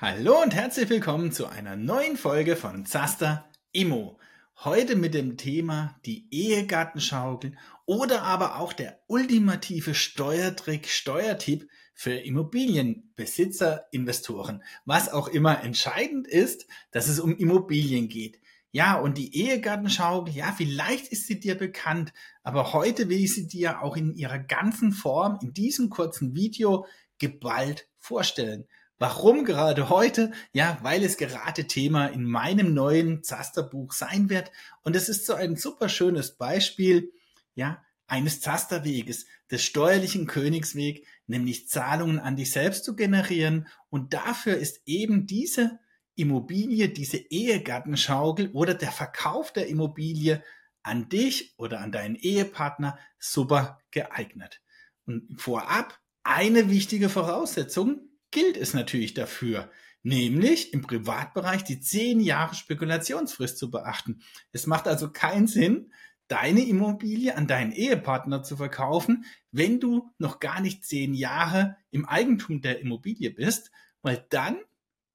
Hallo 0.00 0.40
und 0.40 0.54
herzlich 0.54 0.88
willkommen 0.90 1.32
zu 1.32 1.46
einer 1.46 1.74
neuen 1.74 2.16
Folge 2.16 2.54
von 2.54 2.86
Zaster 2.86 3.50
Immo. 3.72 4.16
Heute 4.62 4.94
mit 4.94 5.12
dem 5.12 5.36
Thema 5.36 5.98
die 6.06 6.28
Ehegattenschaukel 6.30 7.58
oder 7.84 8.22
aber 8.22 8.60
auch 8.60 8.72
der 8.72 9.00
ultimative 9.08 9.94
Steuertrick, 9.94 10.86
Steuertipp 10.86 11.68
für 11.94 12.12
Immobilienbesitzer, 12.12 13.88
Investoren. 13.90 14.62
Was 14.84 15.12
auch 15.12 15.26
immer 15.26 15.64
entscheidend 15.64 16.28
ist, 16.28 16.68
dass 16.92 17.08
es 17.08 17.18
um 17.18 17.36
Immobilien 17.36 18.08
geht. 18.08 18.38
Ja, 18.70 19.00
und 19.00 19.18
die 19.18 19.34
Ehegattenschaukel, 19.34 20.32
ja, 20.32 20.54
vielleicht 20.56 21.08
ist 21.08 21.26
sie 21.26 21.40
dir 21.40 21.56
bekannt, 21.56 22.12
aber 22.44 22.72
heute 22.72 23.08
will 23.08 23.24
ich 23.24 23.34
sie 23.34 23.48
dir 23.48 23.82
auch 23.82 23.96
in 23.96 24.14
ihrer 24.14 24.38
ganzen 24.38 24.92
Form 24.92 25.40
in 25.42 25.54
diesem 25.54 25.90
kurzen 25.90 26.36
Video 26.36 26.86
geballt 27.18 27.88
vorstellen. 27.98 28.68
Warum 28.98 29.44
gerade 29.44 29.90
heute? 29.90 30.32
Ja, 30.52 30.78
weil 30.82 31.04
es 31.04 31.16
gerade 31.16 31.66
Thema 31.66 32.06
in 32.06 32.24
meinem 32.24 32.74
neuen 32.74 33.22
Zasterbuch 33.22 33.92
sein 33.92 34.28
wird. 34.28 34.50
Und 34.82 34.96
es 34.96 35.08
ist 35.08 35.24
so 35.24 35.34
ein 35.34 35.56
super 35.56 35.88
schönes 35.88 36.36
Beispiel, 36.36 37.12
ja, 37.54 37.82
eines 38.08 38.40
Zasterweges, 38.40 39.26
des 39.50 39.62
steuerlichen 39.62 40.26
Königsweg, 40.26 41.06
nämlich 41.26 41.68
Zahlungen 41.68 42.18
an 42.18 42.36
dich 42.36 42.50
selbst 42.50 42.84
zu 42.84 42.96
generieren. 42.96 43.68
Und 43.88 44.14
dafür 44.14 44.56
ist 44.56 44.82
eben 44.86 45.26
diese 45.26 45.78
Immobilie, 46.16 46.88
diese 46.88 47.18
Ehegattenschaukel 47.18 48.50
oder 48.52 48.74
der 48.74 48.90
Verkauf 48.90 49.52
der 49.52 49.68
Immobilie 49.68 50.42
an 50.82 51.08
dich 51.08 51.54
oder 51.56 51.80
an 51.80 51.92
deinen 51.92 52.16
Ehepartner 52.16 52.98
super 53.18 53.78
geeignet. 53.90 54.60
Und 55.06 55.40
vorab 55.40 56.00
eine 56.24 56.70
wichtige 56.70 57.08
Voraussetzung, 57.08 58.07
gilt 58.30 58.56
es 58.56 58.74
natürlich 58.74 59.14
dafür, 59.14 59.70
nämlich 60.02 60.72
im 60.72 60.82
Privatbereich 60.82 61.64
die 61.64 61.80
zehn 61.80 62.20
Jahre 62.20 62.54
Spekulationsfrist 62.54 63.58
zu 63.58 63.70
beachten. 63.70 64.20
Es 64.52 64.66
macht 64.66 64.86
also 64.86 65.10
keinen 65.10 65.46
Sinn, 65.46 65.92
deine 66.28 66.66
Immobilie 66.66 67.36
an 67.36 67.46
deinen 67.46 67.72
Ehepartner 67.72 68.42
zu 68.42 68.56
verkaufen, 68.56 69.24
wenn 69.50 69.80
du 69.80 70.10
noch 70.18 70.40
gar 70.40 70.60
nicht 70.60 70.84
zehn 70.84 71.14
Jahre 71.14 71.76
im 71.90 72.04
Eigentum 72.06 72.60
der 72.60 72.80
Immobilie 72.80 73.30
bist, 73.30 73.70
weil 74.02 74.26
dann 74.28 74.58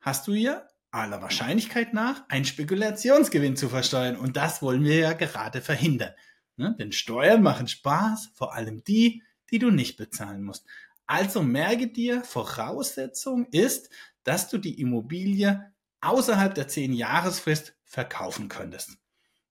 hast 0.01 0.27
du 0.27 0.33
ja 0.33 0.67
aller 0.91 1.21
Wahrscheinlichkeit 1.21 1.93
nach 1.93 2.27
einen 2.29 2.45
Spekulationsgewinn 2.45 3.55
zu 3.55 3.69
versteuern 3.69 4.15
und 4.15 4.37
das 4.37 4.61
wollen 4.61 4.83
wir 4.83 4.97
ja 4.97 5.13
gerade 5.13 5.61
verhindern. 5.61 6.13
Ne? 6.55 6.75
Denn 6.77 6.91
Steuern 6.91 7.41
machen 7.41 7.67
Spaß, 7.67 8.31
vor 8.35 8.53
allem 8.53 8.83
die, 8.83 9.23
die 9.51 9.59
du 9.59 9.71
nicht 9.71 9.97
bezahlen 9.97 10.43
musst. 10.43 10.65
Also 11.13 11.43
merke 11.43 11.89
dir, 11.89 12.23
Voraussetzung 12.23 13.45
ist, 13.51 13.91
dass 14.23 14.49
du 14.49 14.57
die 14.57 14.81
Immobilie 14.81 15.71
außerhalb 16.01 16.55
der 16.55 16.67
10 16.67 16.91
Jahresfrist 16.91 17.77
verkaufen 17.83 18.49
könntest. 18.49 18.97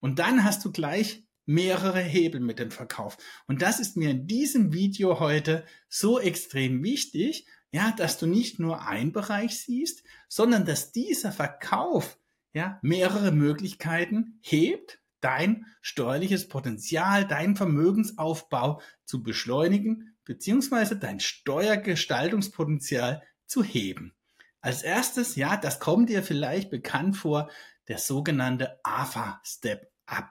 Und 0.00 0.18
dann 0.18 0.42
hast 0.42 0.64
du 0.64 0.72
gleich 0.72 1.24
mehrere 1.46 2.00
Hebel 2.00 2.40
mit 2.40 2.58
dem 2.58 2.72
Verkauf. 2.72 3.16
Und 3.46 3.62
das 3.62 3.78
ist 3.78 3.96
mir 3.96 4.10
in 4.10 4.26
diesem 4.26 4.72
Video 4.72 5.20
heute 5.20 5.64
so 5.88 6.18
extrem 6.18 6.82
wichtig, 6.82 7.46
ja, 7.70 7.92
dass 7.92 8.18
du 8.18 8.26
nicht 8.26 8.58
nur 8.58 8.84
einen 8.88 9.12
Bereich 9.12 9.60
siehst, 9.60 10.02
sondern 10.28 10.64
dass 10.64 10.90
dieser 10.90 11.30
Verkauf 11.30 12.18
ja 12.54 12.80
mehrere 12.82 13.30
Möglichkeiten 13.30 14.40
hebt, 14.42 14.98
dein 15.22 15.66
steuerliches 15.80 16.48
Potenzial, 16.48 17.26
deinen 17.26 17.56
Vermögensaufbau 17.56 18.82
zu 19.04 19.22
beschleunigen 19.22 20.12
beziehungsweise 20.24 20.96
dein 20.96 21.20
Steuergestaltungspotenzial 21.20 23.22
zu 23.46 23.64
heben. 23.64 24.14
Als 24.60 24.82
erstes, 24.82 25.36
ja, 25.36 25.56
das 25.56 25.80
kommt 25.80 26.08
dir 26.08 26.22
vielleicht 26.22 26.70
bekannt 26.70 27.16
vor, 27.16 27.50
der 27.88 27.98
sogenannte 27.98 28.78
AFA 28.84 29.40
Step 29.44 29.90
Up. 30.06 30.30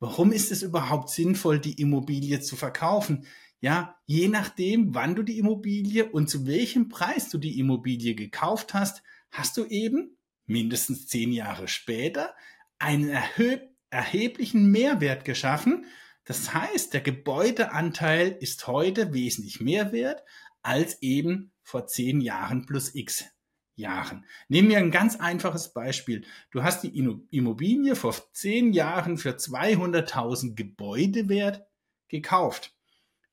Warum 0.00 0.32
ist 0.32 0.52
es 0.52 0.62
überhaupt 0.62 1.10
sinnvoll, 1.10 1.60
die 1.60 1.80
Immobilie 1.80 2.40
zu 2.40 2.56
verkaufen? 2.56 3.26
Ja, 3.60 3.96
je 4.06 4.28
nachdem, 4.28 4.94
wann 4.94 5.14
du 5.14 5.22
die 5.22 5.38
Immobilie 5.38 6.08
und 6.08 6.28
zu 6.28 6.46
welchem 6.46 6.88
Preis 6.88 7.28
du 7.28 7.38
die 7.38 7.58
Immobilie 7.58 8.14
gekauft 8.14 8.74
hast, 8.74 9.02
hast 9.30 9.56
du 9.56 9.64
eben 9.64 10.16
mindestens 10.46 11.08
zehn 11.08 11.32
Jahre 11.32 11.68
später 11.68 12.34
einen 12.78 13.08
erheblichen 13.90 14.70
Mehrwert 14.70 15.24
geschaffen, 15.24 15.86
das 16.24 16.52
heißt, 16.52 16.92
der 16.92 17.00
Gebäudeanteil 17.00 18.36
ist 18.40 18.66
heute 18.66 19.14
wesentlich 19.14 19.60
mehr 19.60 19.92
wert 19.92 20.22
als 20.62 21.00
eben 21.00 21.52
vor 21.62 21.86
zehn 21.86 22.20
Jahren 22.20 22.66
plus 22.66 22.94
x 22.94 23.24
Jahren. 23.78 24.26
Nehmen 24.48 24.68
wir 24.68 24.78
ein 24.78 24.90
ganz 24.90 25.16
einfaches 25.16 25.72
Beispiel. 25.72 26.26
Du 26.50 26.62
hast 26.64 26.82
die 26.82 26.98
Immobilie 27.30 27.94
vor 27.94 28.14
zehn 28.32 28.72
Jahren 28.72 29.16
für 29.16 29.36
200.000 29.36 30.54
Gebäudewert 30.54 31.64
gekauft. 32.08 32.74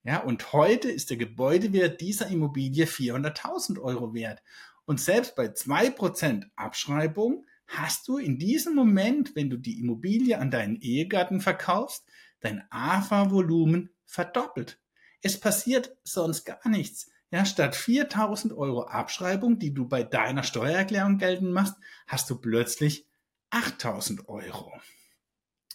Ja, 0.03 0.19
und 0.19 0.53
heute 0.53 0.89
ist 0.91 1.09
der 1.09 1.17
Gebäudewert 1.17 1.99
dieser 1.99 2.27
Immobilie 2.27 2.85
400.000 2.85 3.81
Euro 3.81 4.13
wert. 4.13 4.43
Und 4.85 5.01
selbst 5.01 5.35
bei 5.35 5.49
zwei 5.49 5.89
Prozent 5.89 6.47
Abschreibung 6.55 7.44
hast 7.67 8.07
du 8.07 8.17
in 8.17 8.37
diesem 8.37 8.75
Moment, 8.75 9.35
wenn 9.35 9.49
du 9.49 9.57
die 9.57 9.79
Immobilie 9.79 10.37
an 10.37 10.51
deinen 10.51 10.75
Ehegatten 10.77 11.41
verkaufst, 11.41 12.05
dein 12.39 12.63
AFA-Volumen 12.69 13.89
verdoppelt. 14.05 14.79
Es 15.21 15.39
passiert 15.39 15.97
sonst 16.03 16.45
gar 16.45 16.67
nichts. 16.69 17.09
Ja, 17.31 17.45
statt 17.45 17.75
4000 17.75 18.53
Euro 18.53 18.83
Abschreibung, 18.83 19.59
die 19.59 19.73
du 19.73 19.87
bei 19.87 20.03
deiner 20.03 20.43
Steuererklärung 20.43 21.17
geltend 21.17 21.51
machst, 21.51 21.75
hast 22.07 22.29
du 22.29 22.37
plötzlich 22.39 23.07
8000 23.49 24.29
Euro. 24.29 24.71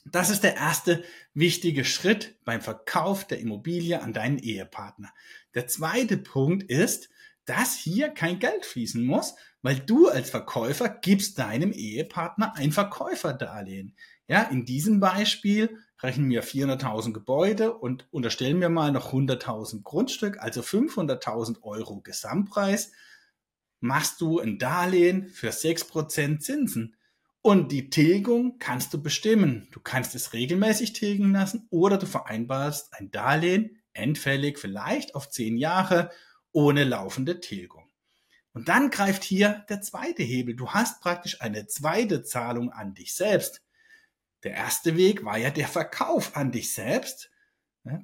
Das 0.06 0.30
ist 0.30 0.44
der 0.44 0.56
erste 0.56 1.04
wichtige 1.34 1.84
Schritt 1.84 2.38
beim 2.44 2.62
Verkauf 2.62 3.26
der 3.26 3.40
Immobilie 3.40 4.00
an 4.00 4.12
deinen 4.12 4.38
Ehepartner. 4.38 5.12
Der 5.54 5.66
zweite 5.66 6.16
Punkt 6.16 6.62
ist, 6.62 7.09
dass 7.44 7.76
hier 7.76 8.10
kein 8.10 8.38
Geld 8.38 8.64
fließen 8.64 9.04
muss, 9.04 9.34
weil 9.62 9.78
du 9.80 10.08
als 10.08 10.30
Verkäufer 10.30 10.88
gibst 10.88 11.38
deinem 11.38 11.72
Ehepartner 11.72 12.54
ein 12.56 12.72
Verkäuferdarlehen. 12.72 13.96
Ja, 14.28 14.42
in 14.42 14.64
diesem 14.64 15.00
Beispiel 15.00 15.76
rechnen 16.02 16.30
wir 16.30 16.44
400.000 16.44 17.12
Gebäude 17.12 17.74
und 17.74 18.06
unterstellen 18.10 18.60
wir 18.60 18.68
mal 18.68 18.92
noch 18.92 19.12
100.000 19.12 19.82
Grundstück, 19.82 20.38
also 20.38 20.60
500.000 20.60 21.62
Euro 21.62 22.00
Gesamtpreis, 22.00 22.92
machst 23.80 24.20
du 24.20 24.38
ein 24.38 24.58
Darlehen 24.58 25.28
für 25.28 25.50
6% 25.50 26.38
Zinsen. 26.38 26.96
Und 27.42 27.72
die 27.72 27.88
Tilgung 27.88 28.58
kannst 28.58 28.92
du 28.92 29.02
bestimmen. 29.02 29.66
Du 29.72 29.80
kannst 29.80 30.14
es 30.14 30.34
regelmäßig 30.34 30.92
tilgen 30.92 31.32
lassen 31.32 31.66
oder 31.70 31.96
du 31.96 32.06
vereinbarst 32.06 32.92
ein 32.92 33.10
Darlehen 33.10 33.78
endfällig 33.94 34.58
vielleicht 34.58 35.14
auf 35.14 35.30
10 35.30 35.56
Jahre 35.56 36.10
ohne 36.52 36.84
laufende 36.84 37.40
Tilgung. 37.40 37.88
Und 38.52 38.68
dann 38.68 38.90
greift 38.90 39.22
hier 39.22 39.64
der 39.68 39.80
zweite 39.80 40.22
Hebel. 40.22 40.56
Du 40.56 40.70
hast 40.70 41.00
praktisch 41.00 41.40
eine 41.40 41.66
zweite 41.66 42.22
Zahlung 42.24 42.72
an 42.72 42.94
dich 42.94 43.14
selbst. 43.14 43.62
Der 44.42 44.52
erste 44.52 44.96
Weg 44.96 45.24
war 45.24 45.38
ja 45.38 45.50
der 45.50 45.68
Verkauf 45.68 46.36
an 46.36 46.50
dich 46.50 46.72
selbst. 46.72 47.30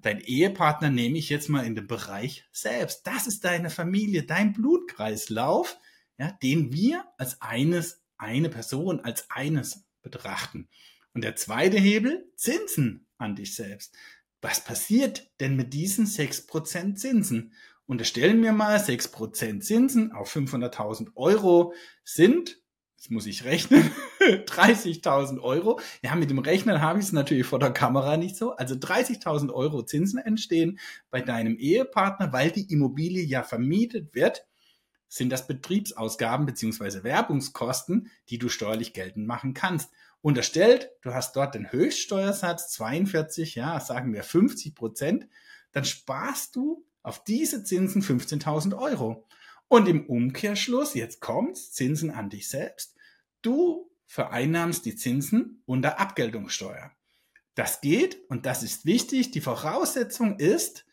Dein 0.02 0.20
Ehepartner 0.20 0.90
nehme 0.90 1.18
ich 1.18 1.28
jetzt 1.28 1.48
mal 1.48 1.66
in 1.66 1.74
den 1.74 1.86
Bereich 1.86 2.44
selbst. 2.52 3.06
Das 3.06 3.26
ist 3.26 3.44
deine 3.44 3.70
Familie, 3.70 4.22
dein 4.22 4.52
Blutkreislauf, 4.52 5.76
ja, 6.18 6.32
den 6.42 6.72
wir 6.72 7.04
als 7.18 7.40
eines, 7.42 8.02
eine 8.16 8.48
Person, 8.48 9.00
als 9.00 9.30
eines 9.30 9.84
betrachten. 10.02 10.68
Und 11.12 11.22
der 11.22 11.36
zweite 11.36 11.78
Hebel, 11.78 12.30
Zinsen 12.36 13.06
an 13.18 13.36
dich 13.36 13.54
selbst. 13.54 13.94
Was 14.40 14.62
passiert 14.62 15.30
denn 15.40 15.56
mit 15.56 15.74
diesen 15.74 16.06
6% 16.06 16.94
Zinsen? 16.96 17.52
Unterstellen 17.86 18.42
wir 18.42 18.52
mal 18.52 18.76
6% 18.78 19.60
Zinsen 19.60 20.12
auf 20.12 20.34
500.000 20.34 21.10
Euro 21.14 21.72
sind 22.04 22.60
jetzt 22.96 23.10
muss 23.10 23.26
ich 23.26 23.44
rechnen, 23.44 23.90
30.000 24.20 25.40
Euro. 25.40 25.78
Ja, 26.02 26.14
mit 26.14 26.30
dem 26.30 26.38
Rechnen 26.38 26.80
habe 26.80 26.98
ich 26.98 27.06
es 27.06 27.12
natürlich 27.12 27.46
vor 27.46 27.58
der 27.58 27.70
Kamera 27.70 28.16
nicht 28.16 28.36
so. 28.36 28.52
Also 28.56 28.74
30.000 28.74 29.52
Euro 29.52 29.82
Zinsen 29.82 30.18
entstehen 30.18 30.78
bei 31.10 31.20
deinem 31.20 31.56
Ehepartner, 31.56 32.32
weil 32.32 32.50
die 32.50 32.72
Immobilie 32.72 33.22
ja 33.22 33.42
vermietet 33.42 34.14
wird, 34.14 34.46
sind 35.08 35.30
das 35.30 35.46
Betriebsausgaben 35.46 36.46
beziehungsweise 36.46 37.04
Werbungskosten, 37.04 38.10
die 38.28 38.38
du 38.38 38.48
steuerlich 38.48 38.92
geltend 38.92 39.26
machen 39.26 39.54
kannst. 39.54 39.92
Unterstellt, 40.20 40.90
du 41.02 41.14
hast 41.14 41.36
dort 41.36 41.54
den 41.54 41.70
Höchststeuersatz 41.70 42.72
42, 42.72 43.54
ja, 43.54 43.78
sagen 43.78 44.12
wir 44.12 44.24
50 44.24 44.74
Prozent, 44.74 45.28
dann 45.70 45.84
sparst 45.84 46.56
du 46.56 46.84
auf 47.06 47.22
diese 47.22 47.62
Zinsen 47.62 48.02
15.000 48.02 48.76
Euro. 48.76 49.24
Und 49.68 49.88
im 49.88 50.06
Umkehrschluss, 50.06 50.94
jetzt 50.94 51.20
kommt's, 51.20 51.72
Zinsen 51.72 52.10
an 52.10 52.30
dich 52.30 52.48
selbst. 52.48 52.96
Du 53.42 53.90
vereinnahmst 54.06 54.84
die 54.84 54.96
Zinsen 54.96 55.62
unter 55.66 56.00
Abgeltungssteuer. 56.00 56.90
Das 57.54 57.80
geht 57.80 58.18
und 58.28 58.44
das 58.44 58.62
ist 58.62 58.86
wichtig. 58.86 59.30
Die 59.30 59.40
Voraussetzung 59.40 60.38
ist, 60.38 60.84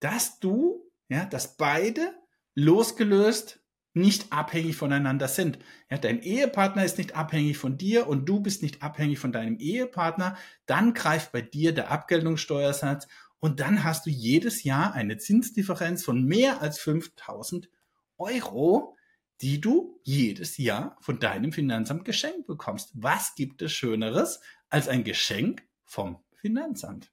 dass 0.00 0.38
du, 0.38 0.86
ja, 1.08 1.24
dass 1.24 1.56
beide 1.56 2.14
losgelöst 2.54 3.60
nicht 3.94 4.32
abhängig 4.32 4.76
voneinander 4.76 5.28
sind. 5.28 5.58
Ja, 5.90 5.96
dein 5.96 6.22
Ehepartner 6.22 6.84
ist 6.84 6.98
nicht 6.98 7.16
abhängig 7.16 7.56
von 7.56 7.78
dir 7.78 8.06
und 8.06 8.26
du 8.26 8.40
bist 8.40 8.62
nicht 8.62 8.82
abhängig 8.82 9.18
von 9.18 9.32
deinem 9.32 9.58
Ehepartner. 9.58 10.36
Dann 10.66 10.92
greift 10.92 11.32
bei 11.32 11.40
dir 11.40 11.72
der 11.72 11.90
Abgeltungssteuersatz 11.90 13.08
und 13.40 13.60
dann 13.60 13.84
hast 13.84 14.06
du 14.06 14.10
jedes 14.10 14.64
Jahr 14.64 14.94
eine 14.94 15.18
Zinsdifferenz 15.18 16.04
von 16.04 16.24
mehr 16.24 16.60
als 16.60 16.78
5000 16.80 17.68
Euro, 18.16 18.96
die 19.40 19.60
du 19.60 20.00
jedes 20.02 20.56
Jahr 20.56 20.96
von 21.00 21.20
deinem 21.20 21.52
Finanzamt 21.52 22.04
geschenkt 22.04 22.46
bekommst. 22.46 22.90
Was 22.94 23.34
gibt 23.36 23.62
es 23.62 23.72
Schöneres 23.72 24.40
als 24.68 24.88
ein 24.88 25.04
Geschenk 25.04 25.62
vom 25.84 26.18
Finanzamt? 26.34 27.12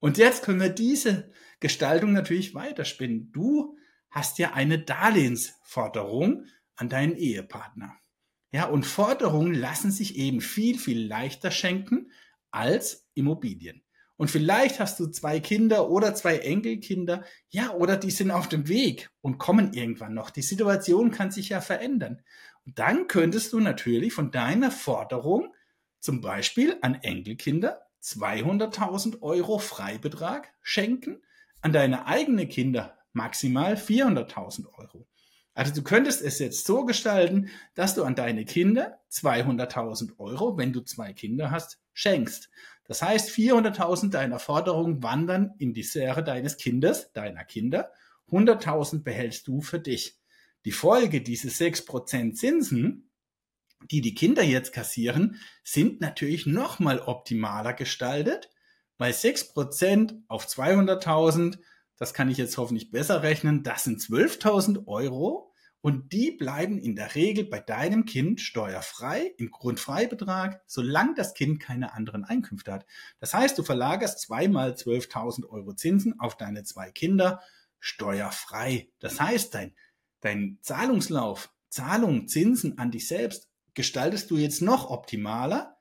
Und 0.00 0.18
jetzt 0.18 0.42
können 0.42 0.60
wir 0.60 0.68
diese 0.68 1.30
Gestaltung 1.60 2.12
natürlich 2.12 2.54
weiterspinnen. 2.54 3.30
Du 3.30 3.76
hast 4.10 4.38
ja 4.38 4.52
eine 4.54 4.80
Darlehensforderung 4.80 6.46
an 6.74 6.88
deinen 6.88 7.14
Ehepartner. 7.14 7.96
Ja, 8.50 8.66
und 8.66 8.84
Forderungen 8.84 9.54
lassen 9.54 9.92
sich 9.92 10.16
eben 10.16 10.40
viel, 10.40 10.78
viel 10.78 11.06
leichter 11.06 11.52
schenken 11.52 12.10
als 12.50 13.08
Immobilien. 13.14 13.81
Und 14.22 14.28
vielleicht 14.30 14.78
hast 14.78 15.00
du 15.00 15.08
zwei 15.08 15.40
Kinder 15.40 15.90
oder 15.90 16.14
zwei 16.14 16.38
Enkelkinder, 16.38 17.24
ja, 17.48 17.72
oder 17.72 17.96
die 17.96 18.12
sind 18.12 18.30
auf 18.30 18.48
dem 18.48 18.68
Weg 18.68 19.10
und 19.20 19.38
kommen 19.38 19.72
irgendwann 19.72 20.14
noch. 20.14 20.30
Die 20.30 20.42
Situation 20.42 21.10
kann 21.10 21.32
sich 21.32 21.48
ja 21.48 21.60
verändern. 21.60 22.22
Und 22.64 22.78
dann 22.78 23.08
könntest 23.08 23.52
du 23.52 23.58
natürlich 23.58 24.12
von 24.12 24.30
deiner 24.30 24.70
Forderung 24.70 25.52
zum 25.98 26.20
Beispiel 26.20 26.76
an 26.82 26.94
Enkelkinder 27.02 27.80
200.000 28.00 29.22
Euro 29.22 29.58
Freibetrag 29.58 30.54
schenken, 30.62 31.20
an 31.60 31.72
deine 31.72 32.06
eigenen 32.06 32.48
Kinder 32.48 32.96
maximal 33.12 33.74
400.000 33.74 34.66
Euro. 34.78 35.08
Also 35.54 35.74
du 35.74 35.82
könntest 35.82 36.22
es 36.22 36.38
jetzt 36.38 36.64
so 36.64 36.84
gestalten, 36.84 37.50
dass 37.74 37.94
du 37.94 38.04
an 38.04 38.14
deine 38.14 38.44
Kinder 38.44 39.00
200.000 39.10 40.18
Euro, 40.18 40.56
wenn 40.56 40.72
du 40.72 40.80
zwei 40.80 41.12
Kinder 41.12 41.50
hast, 41.50 41.78
schenkst. 41.92 42.48
Das 42.84 43.02
heißt, 43.02 43.30
400.000 43.30 44.10
deiner 44.10 44.38
Forderung 44.38 45.02
wandern 45.02 45.54
in 45.58 45.74
die 45.74 45.82
Sphäre 45.82 46.24
deines 46.24 46.56
Kindes, 46.56 47.12
deiner 47.12 47.44
Kinder. 47.44 47.92
100.000 48.30 49.02
behältst 49.02 49.46
du 49.46 49.60
für 49.60 49.78
dich. 49.78 50.18
Die 50.64 50.72
Folge 50.72 51.20
dieses 51.20 51.60
6% 51.60 52.34
Zinsen, 52.34 53.10
die 53.90 54.00
die 54.00 54.14
Kinder 54.14 54.42
jetzt 54.42 54.72
kassieren, 54.72 55.40
sind 55.64 56.00
natürlich 56.00 56.46
nochmal 56.46 57.00
optimaler 57.00 57.72
gestaltet, 57.72 58.48
weil 58.96 59.12
6% 59.12 60.22
auf 60.28 60.46
200.000, 60.46 61.58
das 61.98 62.14
kann 62.14 62.30
ich 62.30 62.38
jetzt 62.38 62.56
hoffentlich 62.58 62.90
besser 62.90 63.22
rechnen, 63.22 63.62
das 63.62 63.84
sind 63.84 64.00
12.000 64.00 64.86
Euro 64.86 65.52
und 65.82 66.12
die 66.12 66.30
bleiben 66.30 66.78
in 66.78 66.94
der 66.94 67.14
Regel 67.16 67.44
bei 67.44 67.58
deinem 67.58 68.04
Kind 68.04 68.40
steuerfrei 68.40 69.34
im 69.36 69.50
Grundfreibetrag, 69.50 70.62
solange 70.66 71.14
das 71.14 71.34
Kind 71.34 71.60
keine 71.60 71.92
anderen 71.92 72.24
Einkünfte 72.24 72.72
hat. 72.72 72.86
Das 73.18 73.34
heißt, 73.34 73.58
du 73.58 73.64
verlagerst 73.64 74.20
zweimal 74.20 74.72
12.000 74.72 75.48
Euro 75.48 75.74
Zinsen 75.74 76.18
auf 76.20 76.36
deine 76.36 76.62
zwei 76.62 76.92
Kinder 76.92 77.40
steuerfrei. 77.80 78.90
Das 79.00 79.20
heißt, 79.20 79.54
dein, 79.54 79.74
dein 80.20 80.58
Zahlungslauf, 80.62 81.52
Zahlung, 81.68 82.28
Zinsen 82.28 82.78
an 82.78 82.92
dich 82.92 83.08
selbst 83.08 83.48
gestaltest 83.74 84.30
du 84.30 84.36
jetzt 84.36 84.62
noch 84.62 84.88
optimaler, 84.88 85.71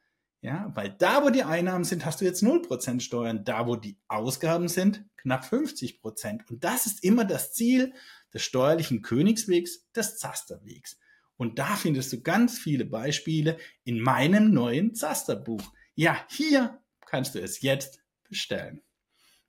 ja, 0.42 0.72
weil 0.74 0.90
da, 0.90 1.24
wo 1.24 1.30
die 1.30 1.44
Einnahmen 1.44 1.84
sind, 1.84 2.04
hast 2.04 2.20
du 2.20 2.26
jetzt 2.26 2.42
0% 2.42 3.00
Steuern. 3.00 3.46
Da, 3.46 3.68
wo 3.68 3.76
die 3.76 3.98
Ausgaben 4.08 4.68
sind, 4.68 5.06
knapp 5.18 5.44
50%. 5.44 6.50
Und 6.50 6.64
das 6.64 6.88
ist 6.88 7.04
immer 7.04 7.26
das 7.26 7.54
Ziel 7.54 7.94
des 8.34 8.42
steuerlichen 8.42 9.04
Königswegs, 9.04 9.92
des 9.92 10.18
Zasterwegs. 10.18 10.98
Und 11.38 11.60
da 11.60 11.76
findest 11.76 12.12
du 12.14 12.22
ganz 12.22 12.58
viele 12.58 12.86
Beispiele 12.86 13.58
in 13.84 14.00
meinem 14.00 14.52
neuen 14.52 14.96
Zasterbuch. 14.96 15.62
Ja, 15.94 16.18
hier 16.30 16.82
kannst 17.06 17.36
du 17.36 17.40
es 17.40 17.62
jetzt 17.62 18.00
bestellen. 18.28 18.82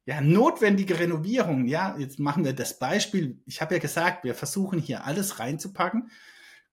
Ja, 0.04 0.20
notwendige 0.20 0.98
Renovierung. 0.98 1.66
Ja, 1.66 1.96
jetzt 1.96 2.18
machen 2.18 2.44
wir 2.44 2.52
das 2.52 2.78
Beispiel. 2.78 3.40
Ich 3.46 3.62
habe 3.62 3.76
ja 3.76 3.80
gesagt, 3.80 4.24
wir 4.24 4.34
versuchen 4.34 4.78
hier 4.78 5.04
alles 5.04 5.38
reinzupacken. 5.38 6.10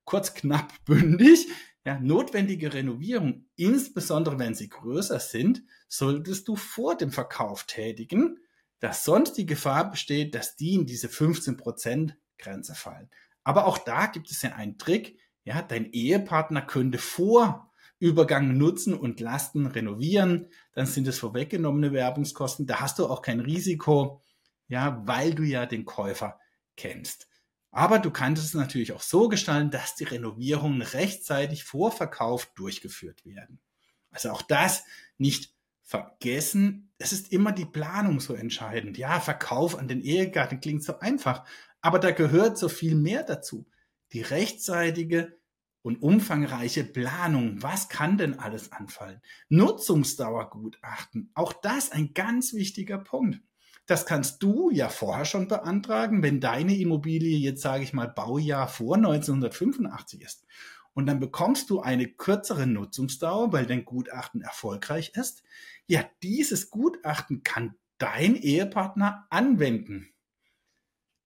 Kurz, 0.04 0.34
knapp, 0.34 0.74
bündig. 0.86 1.48
Ja, 1.90 2.00
notwendige 2.00 2.74
Renovierung, 2.74 3.46
insbesondere 3.56 4.38
wenn 4.38 4.54
sie 4.54 4.70
größer 4.70 5.20
sind, 5.20 5.64
solltest 5.88 6.48
du 6.48 6.56
vor 6.56 6.96
dem 6.96 7.12
Verkauf 7.12 7.64
tätigen 7.64 8.40
dass 8.80 9.04
sonst 9.04 9.34
die 9.34 9.46
Gefahr 9.46 9.90
besteht, 9.90 10.36
dass 10.36 10.56
die 10.56 10.76
in 10.76 10.86
diese 10.86 11.08
15% 11.08 12.14
Grenze 12.38 12.76
fallen. 12.76 13.10
Aber 13.44 13.66
auch 13.66 13.78
da 13.78 14.06
gibt 14.08 14.32
es 14.32 14.42
ja 14.42 14.54
einen 14.54 14.78
Trick. 14.78 15.20
Ja, 15.44 15.62
dein 15.62 15.92
Ehepartner 15.92 16.62
könnte 16.62 16.98
vor 16.98 17.72
Übergang 18.00 18.58
nutzen 18.58 18.94
und 18.94 19.20
Lasten 19.20 19.66
renovieren. 19.66 20.48
Dann 20.74 20.86
sind 20.86 21.08
es 21.08 21.20
vorweggenommene 21.20 21.92
Werbungskosten. 21.92 22.66
Da 22.66 22.80
hast 22.80 23.00
du 23.00 23.08
auch 23.08 23.22
kein 23.22 23.42
Risiko, 23.42 24.22
ja, 24.68 25.02
weil 25.06 25.34
du 25.34 25.44
ja 25.44 25.66
den 25.66 25.86
Käufer 25.86 26.40
kennst. 26.78 27.28
Aber 27.72 28.00
du 28.00 28.12
kannst 28.12 28.44
es 28.44 28.54
natürlich 28.54 28.94
auch 28.94 29.02
so 29.02 29.30
gestalten, 29.30 29.72
dass 29.72 29.96
die 29.96 30.06
Renovierungen 30.06 30.82
rechtzeitig 30.82 31.64
vor 31.64 31.92
Verkauf 31.92 32.48
durchgeführt 32.56 33.26
werden. 33.26 33.60
Also 34.12 34.32
auch 34.32 34.42
das 34.42 34.84
nicht 35.18 35.54
vergessen, 35.84 36.92
es 37.00 37.14
ist 37.14 37.32
immer 37.32 37.52
die 37.52 37.66
Planung 37.66 38.20
so 38.20 38.34
entscheidend. 38.34 38.98
Ja, 38.98 39.20
Verkauf 39.20 39.78
an 39.78 39.88
den 39.88 40.02
Ehegatten 40.02 40.60
klingt 40.60 40.84
so 40.84 41.00
einfach, 41.00 41.46
aber 41.82 41.98
da 41.98 42.12
gehört 42.12 42.58
so 42.58 42.70
viel 42.70 42.96
mehr 42.96 43.24
dazu. 43.24 43.68
Die 44.12 44.22
rechtzeitige 44.22 45.40
und 45.82 46.02
umfangreiche 46.02 46.84
Planung. 46.84 47.62
Was 47.64 47.88
kann 47.88 48.18
denn 48.18 48.38
alles 48.38 48.72
anfallen? 48.72 49.22
Nutzungsdauergutachten. 49.48 51.32
Auch 51.34 51.54
das 51.54 51.92
ein 51.92 52.14
ganz 52.14 52.54
wichtiger 52.54 52.98
Punkt. 52.98 53.42
Das 53.90 54.06
kannst 54.06 54.44
du 54.44 54.70
ja 54.70 54.88
vorher 54.88 55.26
schon 55.26 55.48
beantragen, 55.48 56.22
wenn 56.22 56.40
deine 56.40 56.78
Immobilie 56.78 57.40
jetzt, 57.40 57.64
sage 57.64 57.84
ich 57.84 57.92
mal, 57.92 58.08
Baujahr 58.08 58.68
vor 58.68 58.98
1985 58.98 60.22
ist. 60.22 60.46
Und 60.94 61.08
dann 61.08 61.20
bekommst 61.20 61.72
du 61.72 61.82
eine 61.82 62.08
kürzere 62.08 62.68
Nutzungsdauer, 62.68 63.52
weil 63.52 63.66
dein 63.66 63.86
Gutachten 63.86 64.44
erfolgreich 64.44 65.14
ist. 65.16 65.42
Ja, 65.88 66.08
dieses 66.22 66.70
Gutachten 66.70 67.42
kann 67.42 67.74
dein 67.98 68.36
Ehepartner 68.36 69.26
anwenden. 69.32 70.14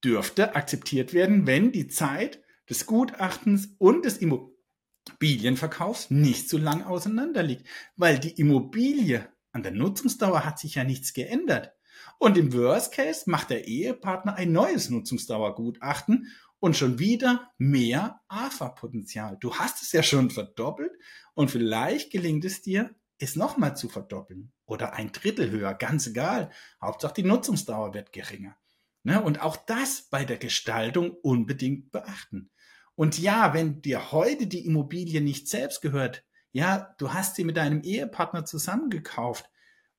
Dürfte 0.01 0.55
akzeptiert 0.55 1.13
werden, 1.13 1.46
wenn 1.46 1.74
die 1.74 1.89
Zeit 1.89 2.41
des 2.70 2.86
Gutachtens 2.86 3.75
und 3.77 4.05
des 4.05 4.20
Immobilienverkaufs 4.20 6.12
nicht 6.12 6.48
so 6.48 6.58
lang 6.58 6.84
auseinander 6.84 7.43
liegt, 7.43 7.67
weil 7.98 8.20
die 8.20 8.39
Immobilie 8.39 9.27
an 9.51 9.63
der 9.63 9.74
Nutzungsdauer 9.74 10.46
hat 10.46 10.60
sich 10.60 10.75
ja 10.75 10.86
nichts 10.86 11.12
geändert. 11.12 11.74
Und 12.19 12.38
im 12.38 12.53
Worst 12.53 12.93
Case 12.93 13.29
macht 13.29 13.50
der 13.50 13.67
Ehepartner 13.67 14.36
ein 14.36 14.51
neues 14.51 14.89
Nutzungsdauergutachten 14.89 16.27
und 16.60 16.77
schon 16.77 17.00
wieder 17.00 17.51
mehr 17.57 18.22
AFA-Potenzial. 18.29 19.38
Du 19.39 19.55
hast 19.55 19.81
es 19.81 19.91
ja 19.91 20.01
schon 20.01 20.29
verdoppelt 20.29 20.93
und 21.33 21.51
vielleicht 21.51 22.12
gelingt 22.12 22.45
es 22.45 22.62
dir, 22.62 22.95
es 23.19 23.36
nochmal 23.36 23.75
zu 23.75 23.89
verdoppeln 23.89 24.51
oder 24.65 24.93
ein 24.93 25.12
Drittel 25.12 25.51
höher, 25.51 25.74
ganz 25.74 26.07
egal. 26.07 26.51
Hauptsache 26.81 27.15
die 27.15 27.24
Nutzungsdauer 27.24 27.93
wird 27.93 28.12
geringer. 28.12 28.55
Ne? 29.03 29.22
Und 29.22 29.41
auch 29.41 29.57
das 29.57 30.03
bei 30.10 30.25
der 30.25 30.38
Gestaltung 30.38 31.12
unbedingt 31.22 31.91
beachten. 31.91 32.50
Und 32.95 33.19
ja, 33.19 33.53
wenn 33.53 33.81
dir 33.81 34.12
heute 34.12 34.48
die 34.48 34.65
Immobilie 34.65 35.22
nicht 35.22 35.50
selbst 35.50 35.81
gehört, 35.81 36.24
ja, 36.51 36.95
du 37.00 37.12
hast 37.12 37.36
sie 37.36 37.43
mit 37.43 37.57
deinem 37.57 37.81
Ehepartner 37.81 38.45
zusammengekauft 38.45 39.50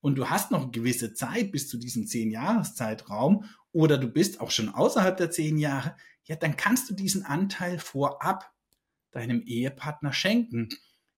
und 0.04 0.16
du 0.16 0.28
hast 0.28 0.50
noch 0.50 0.70
gewisse 0.70 1.14
Zeit 1.14 1.50
bis 1.50 1.66
zu 1.66 1.78
diesem 1.78 2.06
zehn 2.06 2.30
Jahreszeitraum 2.30 3.46
oder 3.72 3.96
du 3.96 4.06
bist 4.06 4.38
auch 4.38 4.50
schon 4.50 4.68
außerhalb 4.68 5.16
der 5.16 5.30
zehn 5.30 5.56
Jahre, 5.56 5.96
ja, 6.24 6.36
dann 6.36 6.58
kannst 6.58 6.90
du 6.90 6.94
diesen 6.94 7.24
Anteil 7.24 7.78
vorab 7.78 8.52
deinem 9.12 9.40
Ehepartner 9.40 10.12
schenken. 10.12 10.68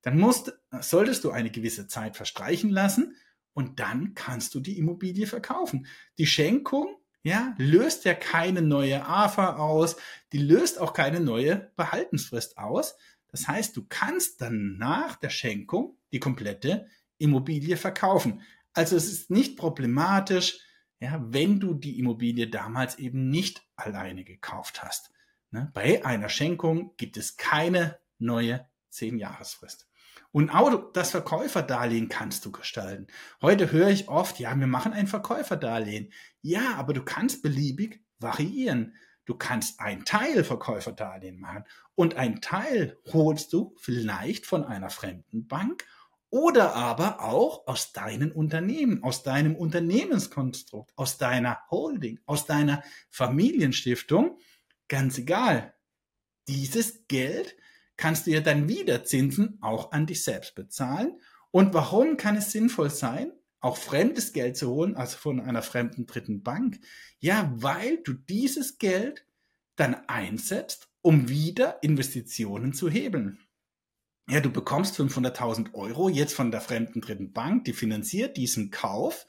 Dann 0.02 0.20
musst, 0.20 0.52
solltest 0.78 1.24
du 1.24 1.32
eine 1.32 1.50
gewisse 1.50 1.88
Zeit 1.88 2.16
verstreichen 2.16 2.70
lassen 2.70 3.16
und 3.54 3.80
dann 3.80 4.14
kannst 4.14 4.54
du 4.54 4.60
die 4.60 4.78
Immobilie 4.78 5.26
verkaufen. 5.26 5.88
Die 6.18 6.26
Schenkung, 6.28 6.94
ja, 7.24 7.56
löst 7.58 8.04
ja 8.04 8.14
keine 8.14 8.62
neue 8.62 9.04
AFA 9.04 9.56
aus, 9.56 9.96
die 10.32 10.38
löst 10.38 10.80
auch 10.80 10.92
keine 10.92 11.18
neue 11.18 11.72
Behaltensfrist 11.74 12.56
aus. 12.56 12.94
Das 13.32 13.48
heißt, 13.48 13.76
du 13.76 13.84
kannst 13.88 14.40
dann 14.42 14.76
nach 14.78 15.16
der 15.16 15.30
Schenkung 15.30 15.98
die 16.12 16.20
komplette 16.20 16.86
Immobilie 17.18 17.76
verkaufen. 17.76 18.42
Also 18.76 18.94
es 18.94 19.10
ist 19.10 19.30
nicht 19.30 19.56
problematisch, 19.56 20.60
ja, 21.00 21.18
wenn 21.26 21.60
du 21.60 21.72
die 21.72 21.98
Immobilie 21.98 22.48
damals 22.48 22.98
eben 22.98 23.30
nicht 23.30 23.66
alleine 23.74 24.22
gekauft 24.22 24.82
hast. 24.82 25.10
Ne? 25.50 25.70
Bei 25.72 26.04
einer 26.04 26.28
Schenkung 26.28 26.94
gibt 26.98 27.16
es 27.16 27.38
keine 27.38 27.98
neue 28.18 28.68
10-Jahresfrist. 28.92 29.88
Und 30.30 30.50
auch 30.50 30.92
das 30.92 31.10
Verkäuferdarlehen 31.10 32.10
kannst 32.10 32.44
du 32.44 32.52
gestalten. 32.52 33.06
Heute 33.40 33.72
höre 33.72 33.88
ich 33.88 34.08
oft, 34.08 34.38
ja, 34.38 34.54
wir 34.54 34.66
machen 34.66 34.92
ein 34.92 35.06
Verkäuferdarlehen. 35.06 36.12
Ja, 36.42 36.74
aber 36.74 36.92
du 36.92 37.02
kannst 37.02 37.42
beliebig 37.42 38.04
variieren. 38.18 38.94
du 39.24 39.34
kannst 39.34 39.80
ein 39.80 40.04
Teil 40.04 40.44
Verkäuferdarlehen 40.44 41.40
machen 41.40 41.64
und 41.94 42.14
ein 42.14 42.40
Teil 42.42 42.98
holst 43.12 43.52
du 43.52 43.74
vielleicht 43.78 44.46
von 44.46 44.64
einer 44.64 44.90
fremden 44.90 45.48
Bank 45.48 45.84
oder 46.36 46.74
aber 46.74 47.24
auch 47.24 47.66
aus 47.66 47.94
deinem 47.94 48.30
Unternehmen, 48.30 49.02
aus 49.02 49.22
deinem 49.22 49.56
Unternehmenskonstrukt, 49.56 50.92
aus 50.94 51.16
deiner 51.16 51.60
Holding, 51.70 52.20
aus 52.26 52.44
deiner 52.44 52.82
Familienstiftung. 53.08 54.38
Ganz 54.86 55.16
egal. 55.16 55.72
Dieses 56.46 57.06
Geld 57.08 57.56
kannst 57.96 58.26
du 58.26 58.32
ja 58.32 58.40
dann 58.42 58.68
wieder 58.68 59.02
Zinsen 59.02 59.56
auch 59.62 59.92
an 59.92 60.04
dich 60.04 60.24
selbst 60.24 60.54
bezahlen. 60.54 61.18
Und 61.52 61.72
warum 61.72 62.18
kann 62.18 62.36
es 62.36 62.52
sinnvoll 62.52 62.90
sein, 62.90 63.32
auch 63.60 63.78
fremdes 63.78 64.34
Geld 64.34 64.58
zu 64.58 64.70
holen, 64.70 64.94
also 64.94 65.16
von 65.16 65.40
einer 65.40 65.62
fremden 65.62 66.04
dritten 66.04 66.42
Bank? 66.42 66.80
Ja, 67.18 67.50
weil 67.56 68.02
du 68.02 68.12
dieses 68.12 68.76
Geld 68.76 69.24
dann 69.74 69.94
einsetzt, 70.06 70.90
um 71.00 71.30
wieder 71.30 71.82
Investitionen 71.82 72.74
zu 72.74 72.90
hebeln 72.90 73.38
ja, 74.28 74.40
du 74.40 74.50
bekommst 74.50 74.98
500.000 74.98 75.74
Euro 75.74 76.08
jetzt 76.08 76.34
von 76.34 76.50
der 76.50 76.60
fremden 76.60 77.00
dritten 77.00 77.32
Bank, 77.32 77.64
die 77.64 77.72
finanziert 77.72 78.36
diesen 78.36 78.70
Kauf, 78.70 79.26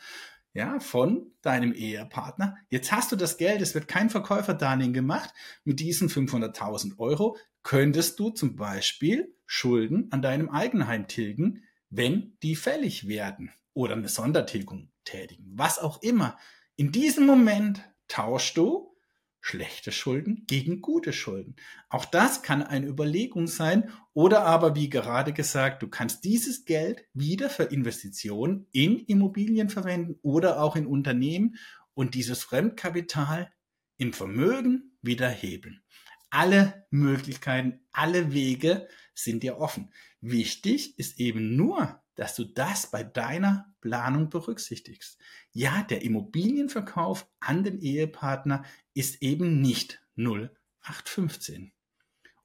ja, 0.54 0.80
von 0.80 1.32
deinem 1.44 1.72
Ehepartner. 1.72 2.58
Jetzt 2.70 2.92
hast 2.92 3.12
du 3.12 3.16
das 3.16 3.38
Geld, 3.38 3.62
es 3.62 3.76
wird 3.76 3.88
kein 3.88 4.10
Verkäuferdarlehen 4.10 4.94
gemacht. 4.94 5.32
Mit 5.64 5.80
diesen 5.80 6.10
500.000 6.10 6.98
Euro 6.98 7.38
könntest 7.62 8.20
du 8.20 8.32
zum 8.32 8.56
Beispiel 8.56 9.36
Schulden 9.46 10.08
an 10.12 10.24
deinem 10.24 10.50
Eigenheim 10.50 11.08
tilgen, 11.08 11.64
wenn 11.90 12.36
die 12.42 12.56
fällig 12.56 13.08
werden 13.08 13.52
oder 13.74 13.94
eine 13.94 14.10
Sondertilgung 14.10 14.90
tätigen, 15.04 15.52
was 15.54 15.78
auch 15.78 16.02
immer. 16.02 16.38
In 16.76 16.92
diesem 16.92 17.28
Moment 17.28 17.84
tauschst 18.08 18.58
du 18.58 18.97
schlechte 19.42 19.92
Schulden 19.92 20.44
gegen 20.48 20.82
gute 20.82 21.14
Schulden. 21.14 21.56
Auch 21.90 22.06
das 22.06 22.42
kann 22.42 22.62
eine 22.62 22.88
Überlegung 22.88 23.48
sein 23.48 23.92
oder 24.14 24.46
aber, 24.46 24.76
wie 24.76 24.90
gerade 24.90 25.34
gesagt, 25.34 25.84
du 25.84 25.88
kannst 25.88 26.24
dieses 26.24 26.66
Geld 26.66 27.06
wieder 27.14 27.50
für 27.50 27.64
Investitionen 27.64 28.68
in 28.72 29.00
Immobilien 29.00 29.70
verwenden 29.70 30.20
oder 30.22 30.62
auch 30.62 30.76
in 30.76 30.86
Unternehmen 30.86 31.56
und 31.94 32.14
dieses 32.14 32.44
Fremdkapital 32.44 33.52
im 33.98 34.14
Vermögen 34.14 34.98
wieder 35.02 35.30
hebeln. 35.30 35.82
Alle 36.30 36.86
Möglichkeiten, 36.90 37.80
alle 37.92 38.34
Wege 38.34 38.88
sind 39.14 39.44
dir 39.44 39.58
offen. 39.58 39.92
Wichtig 40.20 41.00
ist 41.00 41.20
eben 41.20 41.56
nur, 41.56 42.02
dass 42.18 42.36
du 42.36 42.44
das 42.44 42.88
bei 42.88 43.04
deiner 43.04 43.74
Planung 43.80 44.30
berücksichtigst. 44.30 45.18
Ja, 45.54 45.84
der 45.84 46.02
Immobilienverkauf 46.02 47.30
an 47.40 47.64
den 47.64 47.80
Ehepartner 47.80 48.66
ist 48.94 49.22
eben 49.22 49.62
nicht 49.62 50.02
0815. 50.18 51.72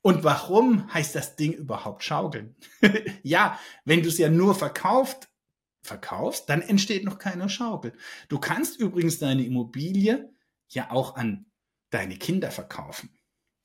Und 0.02 0.24
warum 0.24 0.92
heißt 0.92 1.14
das 1.14 1.36
Ding 1.36 1.52
überhaupt 1.52 2.04
schaukeln? 2.04 2.54
ja, 3.22 3.58
wenn 3.84 4.02
du 4.02 4.08
es 4.08 4.18
ja 4.18 4.28
nur 4.28 4.54
verkauft, 4.54 5.30
verkaufst, 5.82 6.48
dann 6.48 6.60
entsteht 6.60 7.04
noch 7.04 7.18
keine 7.18 7.48
Schaukel. 7.48 7.92
Du 8.28 8.38
kannst 8.38 8.78
übrigens 8.78 9.18
deine 9.18 9.44
Immobilie 9.44 10.30
ja 10.68 10.90
auch 10.90 11.16
an 11.16 11.46
deine 11.90 12.16
Kinder 12.16 12.50
verkaufen. 12.50 13.10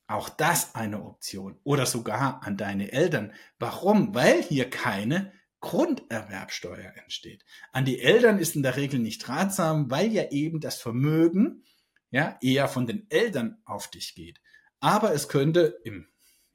Auch 0.07 0.29
das 0.29 0.73
eine 0.73 1.03
Option. 1.03 1.59
Oder 1.63 1.85
sogar 1.85 2.41
an 2.43 2.55
deine 2.55 2.93
Eltern. 2.93 3.33
Warum? 3.59 4.15
Weil 4.15 4.41
hier 4.41 4.69
keine 4.69 5.33
Grunderwerbsteuer 5.59 6.93
entsteht. 7.03 7.43
An 7.71 7.85
die 7.85 7.99
Eltern 7.99 8.37
ist 8.37 8.55
in 8.55 8.63
der 8.63 8.75
Regel 8.77 8.99
nicht 8.99 9.27
ratsam, 9.27 9.89
weil 9.89 10.11
ja 10.11 10.29
eben 10.29 10.59
das 10.59 10.79
Vermögen 10.79 11.63
ja 12.11 12.37
eher 12.41 12.67
von 12.67 12.85
den 12.85 13.09
Eltern 13.09 13.57
auf 13.65 13.89
dich 13.89 14.15
geht. 14.15 14.39
Aber 14.79 15.13
es 15.13 15.27
könnte 15.27 15.79
im 15.83 16.07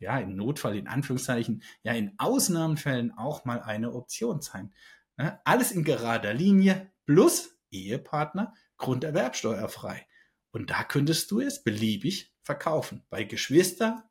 ja, 0.02 0.18
im 0.18 0.35
Notfall 0.35 0.76
in 0.76 0.88
Anführungszeichen, 0.88 1.62
ja, 1.85 1.92
in 1.92 2.12
Ausnahmefällen 2.18 3.12
auch 3.16 3.44
mal 3.44 3.62
eine 3.62 3.92
Option 3.92 4.40
sein. 4.40 4.75
Ja, 5.16 5.40
alles 5.44 5.71
in 5.71 5.85
gerader 5.85 6.35
Linie 6.35 6.90
plus 7.06 7.56
Ehepartner 7.71 8.52
grunderwerbsteuerfrei. 8.78 10.06
Und 10.50 10.71
da 10.71 10.82
könntest 10.82 11.30
du 11.30 11.40
es 11.40 11.62
beliebig 11.62 12.35
verkaufen. 12.42 13.04
Bei 13.11 13.23
Geschwister 13.23 14.11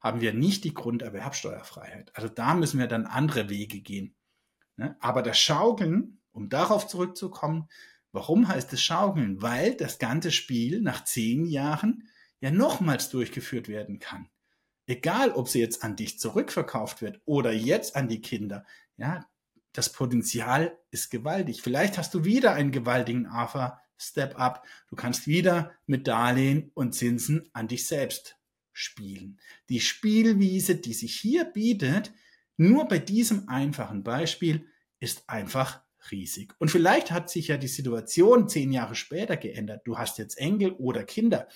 haben 0.00 0.20
wir 0.20 0.32
nicht 0.32 0.62
die 0.64 0.74
Grunderwerbsteuerfreiheit. 0.74 2.14
Also 2.14 2.28
da 2.28 2.54
müssen 2.54 2.78
wir 2.78 2.86
dann 2.86 3.06
andere 3.06 3.50
Wege 3.50 3.80
gehen. 3.80 4.14
Ne? 4.76 4.96
Aber 5.00 5.22
das 5.22 5.38
Schaukeln, 5.38 6.20
um 6.32 6.48
darauf 6.48 6.86
zurückzukommen, 6.86 7.68
warum 8.12 8.48
heißt 8.48 8.72
es 8.72 8.82
Schaukeln? 8.82 9.42
Weil 9.42 9.74
das 9.74 9.98
ganze 9.98 10.30
Spiel 10.30 10.80
nach 10.80 11.04
zehn 11.04 11.46
Jahren 11.46 12.08
ja 12.40 12.50
nochmals 12.50 13.10
durchgeführt 13.10 13.68
werden 13.68 13.98
kann. 13.98 14.28
Egal, 14.86 15.30
ob 15.32 15.48
sie 15.48 15.60
jetzt 15.60 15.84
an 15.84 15.96
dich 15.96 16.18
zurückverkauft 16.18 17.02
wird 17.02 17.20
oder 17.24 17.52
jetzt 17.52 17.94
an 17.94 18.08
die 18.08 18.20
Kinder, 18.20 18.64
ja, 18.96 19.26
das 19.72 19.90
Potenzial 19.90 20.76
ist 20.90 21.10
gewaltig. 21.10 21.62
Vielleicht 21.62 21.96
hast 21.96 22.12
du 22.14 22.24
wieder 22.24 22.52
einen 22.52 22.72
gewaltigen 22.72 23.26
AFA 23.26 23.80
Step 23.96 24.38
Up. 24.38 24.66
Du 24.88 24.96
kannst 24.96 25.26
wieder 25.26 25.72
mit 25.86 26.08
Darlehen 26.08 26.70
und 26.74 26.94
Zinsen 26.94 27.48
an 27.52 27.68
dich 27.68 27.86
selbst 27.86 28.36
spielen. 28.72 29.38
Die 29.68 29.80
Spielwiese, 29.80 30.76
die 30.76 30.94
sich 30.94 31.14
hier 31.14 31.44
bietet, 31.44 32.12
nur 32.56 32.88
bei 32.88 32.98
diesem 32.98 33.48
einfachen 33.48 34.02
Beispiel 34.02 34.66
ist 35.00 35.28
einfach 35.28 35.82
riesig. 36.10 36.54
Und 36.58 36.70
vielleicht 36.70 37.10
hat 37.10 37.30
sich 37.30 37.48
ja 37.48 37.56
die 37.56 37.68
Situation 37.68 38.48
zehn 38.48 38.72
Jahre 38.72 38.94
später 38.94 39.36
geändert. 39.36 39.82
Du 39.84 39.98
hast 39.98 40.18
jetzt 40.18 40.38
Enkel 40.38 40.72
oder 40.72 41.04
Kinder, 41.04 41.48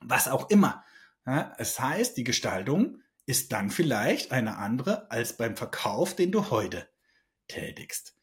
was 0.00 0.28
auch 0.28 0.50
immer. 0.50 0.84
Ja, 1.26 1.52
es 1.58 1.78
heißt, 1.78 2.16
die 2.16 2.24
Gestaltung 2.24 3.02
ist 3.26 3.52
dann 3.52 3.70
vielleicht 3.70 4.32
eine 4.32 4.56
andere 4.56 5.10
als 5.10 5.36
beim 5.36 5.56
Verkauf, 5.56 6.14
den 6.14 6.32
du 6.32 6.50
heute 6.50 6.88
tätigst. 7.48 8.16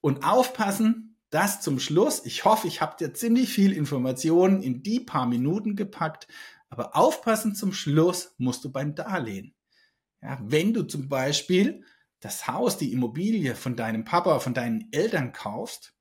Und 0.00 0.24
aufpassen, 0.24 1.10
das 1.30 1.60
zum 1.60 1.78
Schluss. 1.78 2.24
Ich 2.24 2.44
hoffe, 2.44 2.66
ich 2.66 2.80
habe 2.80 2.96
dir 2.98 3.14
ziemlich 3.14 3.52
viel 3.52 3.72
Informationen 3.72 4.62
in 4.62 4.82
die 4.82 5.00
paar 5.00 5.26
Minuten 5.26 5.76
gepackt. 5.76 6.26
Aber 6.68 6.96
aufpassen 6.96 7.54
zum 7.54 7.72
Schluss 7.72 8.34
musst 8.38 8.64
du 8.64 8.72
beim 8.72 8.94
Darlehen. 8.94 9.54
Ja, 10.22 10.38
wenn 10.42 10.74
du 10.74 10.82
zum 10.82 11.08
Beispiel 11.08 11.84
das 12.20 12.46
Haus, 12.46 12.76
die 12.76 12.92
Immobilie 12.92 13.54
von 13.54 13.76
deinem 13.76 14.04
Papa, 14.04 14.40
von 14.40 14.54
deinen 14.54 14.88
Eltern 14.92 15.32
kaufst, 15.32 15.94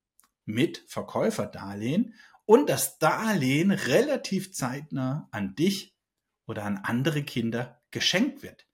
mit 0.46 0.84
Verkäuferdarlehen 0.88 2.16
und 2.46 2.70
das 2.70 2.98
Darlehen 2.98 3.72
relativ 3.72 4.52
zeitnah 4.52 5.30
an 5.32 5.56
dich 5.56 5.96
oder 6.48 6.66
an 6.66 6.78
andere 6.78 7.24
Kinder 7.24 7.82
geschenkt 7.92 8.42
wird, 8.42 8.66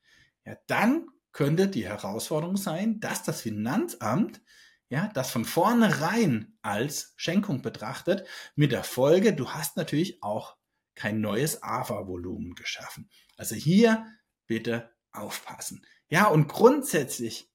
ja, 0.45 0.55
dann 0.67 1.07
könnte 1.33 1.67
die 1.67 1.85
Herausforderung 1.85 2.55
sein, 2.55 3.01
dass 3.01 3.23
das 3.23 3.41
Finanzamt 3.41 4.41
ja, 4.89 5.09
das 5.13 5.31
von 5.31 5.45
vornherein 5.45 6.57
als 6.61 7.13
Schenkung 7.17 7.61
betrachtet, 7.61 8.27
mit 8.55 8.71
der 8.71 8.83
Folge, 8.83 9.33
du 9.33 9.49
hast 9.49 9.77
natürlich 9.77 10.21
auch 10.21 10.55
kein 10.93 11.21
neues 11.21 11.63
AFA-Volumen 11.63 12.55
geschaffen. 12.55 13.09
Also 13.35 13.55
hier 13.55 14.05
bitte 14.47 14.94
aufpassen. 15.17 15.85
Ja, 16.09 16.27
und 16.27 16.47
grundsätzlich, 16.47 17.51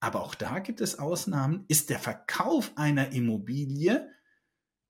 aber 0.00 0.22
auch 0.22 0.34
da 0.34 0.58
gibt 0.58 0.80
es 0.80 0.98
Ausnahmen, 0.98 1.64
ist 1.68 1.90
der 1.90 1.98
Verkauf 1.98 2.72
einer 2.76 3.12
Immobilie 3.12 4.10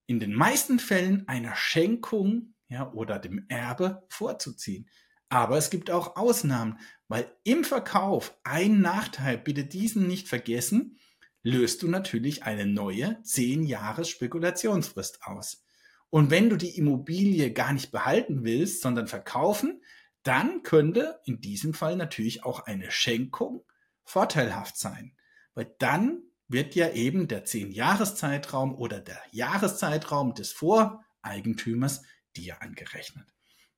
in 0.06 0.20
den 0.20 0.34
meisten 0.34 0.78
Fällen 0.78 1.26
einer 1.28 1.54
Schenkung 1.54 2.54
ja, 2.68 2.92
oder 2.92 3.18
dem 3.18 3.46
Erbe 3.48 4.04
vorzuziehen. 4.08 4.88
Aber 5.28 5.56
es 5.56 5.70
gibt 5.70 5.90
auch 5.90 6.16
Ausnahmen, 6.16 6.78
weil 7.08 7.30
im 7.44 7.64
Verkauf 7.64 8.38
ein 8.44 8.80
Nachteil, 8.80 9.38
bitte 9.38 9.64
diesen 9.64 10.06
nicht 10.06 10.28
vergessen, 10.28 10.98
löst 11.42 11.82
du 11.82 11.88
natürlich 11.88 12.44
eine 12.44 12.66
neue 12.66 13.20
10 13.22 13.64
Jahres 13.64 14.08
Spekulationsfrist 14.08 15.20
aus. 15.24 15.64
Und 16.10 16.30
wenn 16.30 16.48
du 16.48 16.56
die 16.56 16.76
Immobilie 16.78 17.52
gar 17.52 17.72
nicht 17.72 17.90
behalten 17.90 18.44
willst, 18.44 18.82
sondern 18.82 19.08
verkaufen, 19.08 19.82
dann 20.24 20.62
könnte 20.62 21.20
in 21.24 21.40
diesem 21.40 21.74
Fall 21.74 21.96
natürlich 21.96 22.44
auch 22.44 22.60
eine 22.66 22.90
Schenkung 22.90 23.64
vorteilhaft 24.02 24.76
sein. 24.76 25.16
Weil 25.54 25.72
dann 25.78 26.22
wird 26.48 26.74
ja 26.74 26.90
eben 26.90 27.28
der 27.28 27.44
10-Jahres-Zeitraum 27.44 28.74
oder 28.74 29.00
der 29.00 29.20
Jahreszeitraum 29.30 30.34
des 30.34 30.52
Voreigentümers 30.52 32.02
dir 32.36 32.60
angerechnet. 32.60 33.26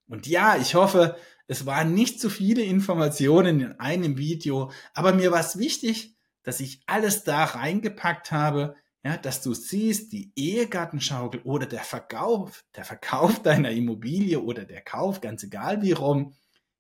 Und 0.09 0.27
ja, 0.27 0.57
ich 0.57 0.75
hoffe, 0.75 1.17
es 1.49 1.67
waren 1.67 1.95
nicht 1.95 2.21
zu 2.21 2.31
viele 2.31 2.63
Informationen 2.63 3.61
in 3.61 3.73
einem 3.81 4.17
Video, 4.19 4.71
aber 4.95 5.13
mir 5.13 5.33
war 5.33 5.41
es 5.41 5.59
wichtig, 5.59 6.17
dass 6.43 6.61
ich 6.61 6.83
alles 6.87 7.25
da 7.25 7.45
reingepackt 7.45 8.31
habe, 8.31 8.77
ja, 9.07 9.17
dass 9.17 9.41
du 9.41 9.55
siehst, 9.55 10.11
die 10.11 10.33
Ehegattenschaukel 10.35 11.41
oder 11.45 11.67
der 11.67 11.85
Verkauf, 11.85 12.65
der 12.75 12.85
Verkauf 12.85 13.41
deiner 13.43 13.71
Immobilie 13.71 14.41
oder 14.41 14.65
der 14.65 14.81
Kauf, 14.81 15.21
ganz 15.21 15.45
egal 15.45 15.81
wie 15.81 15.93
rum, 15.93 16.35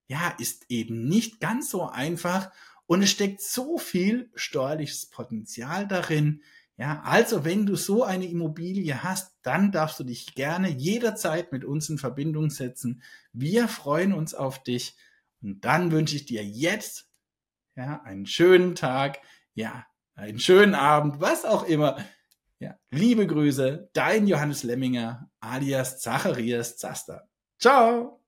ja, 0.08 0.34
ist 0.40 0.64
eben 0.68 1.06
nicht 1.06 1.38
ganz 1.38 1.70
so 1.70 1.88
einfach 1.88 2.50
und 2.86 3.02
es 3.02 3.10
steckt 3.10 3.42
so 3.42 3.78
viel 3.78 4.28
steuerliches 4.34 5.06
Potenzial 5.06 5.86
darin, 5.86 6.42
Ja, 6.76 7.00
also 7.04 7.44
wenn 7.44 7.64
du 7.64 7.76
so 7.76 8.02
eine 8.02 8.26
Immobilie 8.26 9.04
hast, 9.04 9.38
dann 9.42 9.70
darfst 9.70 10.00
du 10.00 10.04
dich 10.04 10.34
gerne 10.34 10.68
jederzeit 10.68 11.52
mit 11.52 11.64
uns 11.64 11.88
in 11.90 11.96
Verbindung 11.96 12.50
setzen. 12.50 13.02
Wir 13.32 13.68
freuen 13.68 14.12
uns 14.12 14.34
auf 14.34 14.64
dich 14.64 14.96
und 15.42 15.64
dann 15.64 15.92
wünsche 15.92 16.16
ich 16.16 16.26
dir 16.26 16.44
jetzt 16.44 17.08
ja, 17.76 18.02
einen 18.02 18.26
schönen 18.26 18.74
Tag, 18.74 19.20
ja, 19.54 19.86
einen 20.16 20.40
schönen 20.40 20.74
Abend, 20.74 21.20
was 21.20 21.44
auch 21.44 21.62
immer. 21.62 21.96
Ja, 22.58 22.78
liebe 22.90 23.26
Grüße, 23.26 23.90
dein 23.92 24.26
Johannes 24.26 24.62
Lemminger 24.62 25.30
alias 25.40 26.00
Zacharias 26.00 26.76
Zaster. 26.78 27.28
Ciao! 27.60 28.22